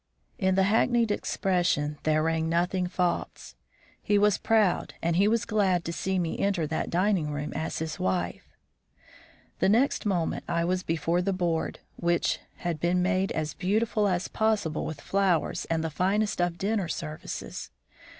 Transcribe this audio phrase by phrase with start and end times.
[0.39, 3.53] In the hackneyed expression there rang nothing false.
[4.01, 7.77] He was proud and he was glad to see me enter that dining room as
[7.77, 8.49] his wife.
[9.59, 14.27] The next moment I was before the board, which had been made as beautiful as
[14.27, 17.69] possible with flowers and the finest of dinner services.